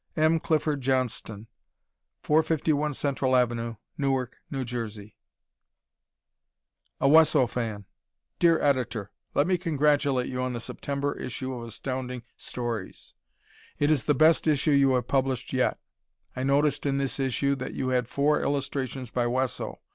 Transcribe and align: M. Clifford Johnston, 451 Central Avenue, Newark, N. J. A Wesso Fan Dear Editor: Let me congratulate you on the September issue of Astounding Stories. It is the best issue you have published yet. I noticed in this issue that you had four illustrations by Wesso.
M. 0.17 0.39
Clifford 0.39 0.81
Johnston, 0.81 1.45
451 2.23 2.95
Central 2.95 3.35
Avenue, 3.35 3.75
Newark, 3.99 4.35
N. 4.51 4.65
J. 4.65 5.13
A 6.99 7.07
Wesso 7.07 7.45
Fan 7.45 7.85
Dear 8.39 8.59
Editor: 8.61 9.11
Let 9.35 9.45
me 9.45 9.59
congratulate 9.59 10.27
you 10.27 10.41
on 10.41 10.53
the 10.53 10.59
September 10.59 11.15
issue 11.19 11.53
of 11.53 11.67
Astounding 11.67 12.23
Stories. 12.35 13.13
It 13.77 13.91
is 13.91 14.05
the 14.05 14.15
best 14.15 14.47
issue 14.47 14.71
you 14.71 14.93
have 14.95 15.07
published 15.07 15.53
yet. 15.53 15.77
I 16.35 16.41
noticed 16.41 16.87
in 16.87 16.97
this 16.97 17.19
issue 17.19 17.55
that 17.57 17.75
you 17.75 17.89
had 17.89 18.07
four 18.07 18.41
illustrations 18.41 19.11
by 19.11 19.27
Wesso. 19.27 19.81